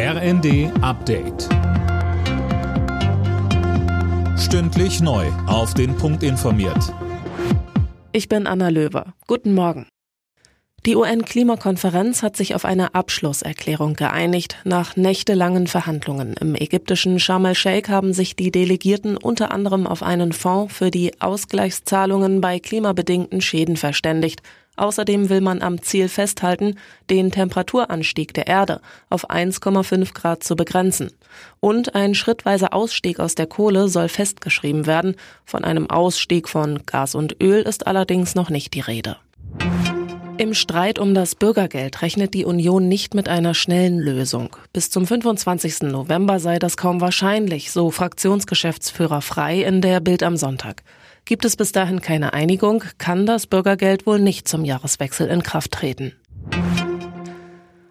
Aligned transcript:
RND 0.00 0.70
Update. 0.80 1.48
Stündlich 4.38 5.00
neu. 5.00 5.26
Auf 5.48 5.74
den 5.74 5.96
Punkt 5.96 6.22
informiert. 6.22 6.94
Ich 8.12 8.28
bin 8.28 8.46
Anna 8.46 8.68
Löwer. 8.68 9.12
Guten 9.26 9.54
Morgen. 9.54 9.88
Die 10.86 10.94
UN-Klimakonferenz 10.94 12.22
hat 12.22 12.36
sich 12.36 12.54
auf 12.54 12.64
eine 12.64 12.94
Abschlusserklärung 12.94 13.94
geeinigt. 13.94 14.58
Nach 14.62 14.94
nächtelangen 14.94 15.66
Verhandlungen 15.66 16.34
im 16.34 16.54
ägyptischen 16.54 17.18
Sharm 17.18 17.46
el-Sheikh 17.46 17.90
haben 17.90 18.12
sich 18.12 18.36
die 18.36 18.52
Delegierten 18.52 19.16
unter 19.16 19.50
anderem 19.50 19.84
auf 19.88 20.04
einen 20.04 20.32
Fonds 20.32 20.72
für 20.72 20.92
die 20.92 21.20
Ausgleichszahlungen 21.20 22.40
bei 22.40 22.60
klimabedingten 22.60 23.40
Schäden 23.40 23.76
verständigt. 23.76 24.42
Außerdem 24.78 25.28
will 25.28 25.40
man 25.40 25.60
am 25.60 25.82
Ziel 25.82 26.08
festhalten, 26.08 26.76
den 27.10 27.30
Temperaturanstieg 27.30 28.32
der 28.32 28.46
Erde 28.46 28.80
auf 29.10 29.28
1,5 29.28 30.14
Grad 30.14 30.44
zu 30.44 30.54
begrenzen. 30.54 31.10
Und 31.60 31.94
ein 31.94 32.14
schrittweiser 32.14 32.72
Ausstieg 32.72 33.18
aus 33.18 33.34
der 33.34 33.46
Kohle 33.46 33.88
soll 33.88 34.08
festgeschrieben 34.08 34.86
werden. 34.86 35.16
Von 35.44 35.64
einem 35.64 35.90
Ausstieg 35.90 36.48
von 36.48 36.86
Gas 36.86 37.14
und 37.14 37.42
Öl 37.42 37.62
ist 37.62 37.86
allerdings 37.86 38.34
noch 38.34 38.50
nicht 38.50 38.74
die 38.74 38.80
Rede. 38.80 39.16
Im 40.38 40.54
Streit 40.54 41.00
um 41.00 41.14
das 41.14 41.34
Bürgergeld 41.34 42.00
rechnet 42.00 42.32
die 42.32 42.44
Union 42.44 42.86
nicht 42.86 43.12
mit 43.12 43.28
einer 43.28 43.54
schnellen 43.54 43.98
Lösung. 43.98 44.56
Bis 44.72 44.88
zum 44.88 45.04
25. 45.04 45.82
November 45.82 46.38
sei 46.38 46.60
das 46.60 46.76
kaum 46.76 47.00
wahrscheinlich, 47.00 47.72
so 47.72 47.90
Fraktionsgeschäftsführer 47.90 49.20
Frei 49.20 49.62
in 49.62 49.80
der 49.80 49.98
Bild 49.98 50.22
am 50.22 50.36
Sonntag. 50.36 50.84
Gibt 51.24 51.44
es 51.44 51.56
bis 51.56 51.72
dahin 51.72 52.00
keine 52.00 52.34
Einigung, 52.34 52.84
kann 52.98 53.26
das 53.26 53.48
Bürgergeld 53.48 54.06
wohl 54.06 54.20
nicht 54.20 54.46
zum 54.46 54.64
Jahreswechsel 54.64 55.26
in 55.26 55.42
Kraft 55.42 55.72
treten. 55.72 56.12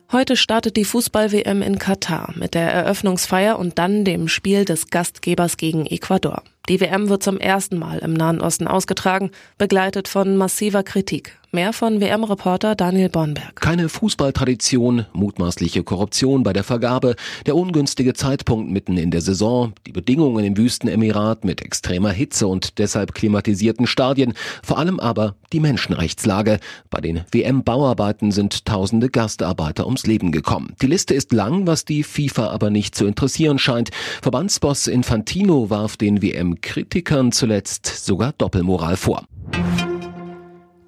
Heute 0.10 0.38
startet 0.38 0.78
die 0.78 0.86
Fußball-WM 0.86 1.62
in 1.62 1.80
Katar 1.80 2.34
mit 2.38 2.54
der 2.54 2.72
Eröffnungsfeier 2.72 3.60
und 3.60 3.78
dann 3.78 4.06
dem 4.06 4.30
Spiel 4.30 4.64
des 4.64 4.88
Gastgebers 4.88 5.58
gegen 5.58 5.86
Ecuador. 5.86 6.44
Die 6.70 6.80
WM 6.80 7.10
wird 7.10 7.24
zum 7.24 7.40
ersten 7.40 7.78
Mal 7.78 8.00
im 8.00 8.14
Nahen 8.14 8.40
Osten 8.40 8.68
ausgetragen, 8.68 9.32
begleitet 9.58 10.08
von 10.08 10.38
massiver 10.38 10.84
Kritik. 10.84 11.38
Mehr 11.58 11.74
von 11.74 12.00
WM-Reporter 12.00 12.76
Daniel 12.76 13.10
Bornberg. 13.10 13.56
Keine 13.56 13.90
Fußballtradition, 13.90 15.08
mutmaßliche 15.14 15.84
Korruption 15.84 16.44
bei 16.44 16.54
der 16.54 16.64
Vergabe, 16.64 17.16
der 17.48 17.56
ungünstige 17.56 18.14
Zeitpunkt 18.14 18.70
mitten 18.70 18.96
in 18.96 19.10
der 19.10 19.22
Saison, 19.22 19.74
die 19.88 19.92
Bedingungen 19.92 20.46
im 20.46 20.56
Wüstenemirat 20.56 21.46
mit 21.46 21.64
extremer 21.64 22.12
Hitze 22.12 22.46
und 22.46 22.78
deshalb 22.78 23.16
klimatisierten 23.16 23.88
Stadien, 23.88 24.36
vor 24.62 24.78
allem 24.78 25.00
aber 25.00 25.34
die 25.52 25.60
Menschenrechtslage. 25.60 26.60
Bei 26.92 27.02
den 27.02 27.22
WM-Bauarbeiten 27.32 28.32
sind 28.32 28.66
tausende 28.66 29.10
Gastarbeiter 29.10 29.88
ums 29.88 30.06
Leben 30.06 30.32
gekommen. 30.32 30.76
Die 30.84 30.86
Liste 30.86 31.16
ist 31.16 31.34
lang, 31.34 31.66
was 31.66 31.86
die 31.86 32.04
FIFA 32.04 32.50
aber 32.50 32.70
nicht 32.70 32.94
zu 32.94 33.08
interessieren 33.08 33.58
scheint. 33.58 33.90
Verbandsboss 34.22 34.86
Infantino 34.86 35.72
warf 35.72 35.98
den 35.98 36.22
WM 36.22 36.62
Kritikern 36.62 37.32
zuletzt 37.32 37.88
sogar 37.88 38.34
Doppelmoral 38.34 38.96
vor. 38.96 39.24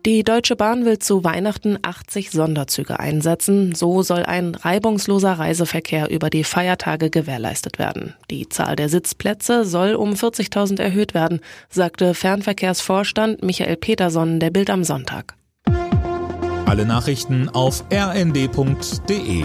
Die 0.05 0.23
Deutsche 0.23 0.55
Bahn 0.55 0.85
will 0.85 0.97
zu 0.97 1.25
Weihnachten 1.25 1.77
80 1.81 2.31
Sonderzüge 2.31 2.99
einsetzen. 2.99 3.75
So 3.75 4.01
soll 4.01 4.23
ein 4.23 4.55
reibungsloser 4.55 5.33
Reiseverkehr 5.33 6.09
über 6.09 6.29
die 6.29 6.45
Feiertage 6.45 7.09
gewährleistet 7.09 7.79
werden. 7.79 8.15
Die 8.31 8.47
Zahl 8.47 8.77
der 8.77 8.87
Sitzplätze 8.87 9.65
soll 9.65 9.95
um 9.95 10.13
40.000 10.13 10.79
erhöht 10.79 11.13
werden, 11.13 11.41
sagte 11.69 12.13
Fernverkehrsvorstand 12.13 13.43
Michael 13.43 13.75
Peterson 13.75 14.39
der 14.39 14.51
Bild 14.51 14.69
am 14.69 14.85
Sonntag. 14.85 15.35
Alle 16.65 16.85
Nachrichten 16.85 17.49
auf 17.49 17.83
rnd.de 17.91 19.43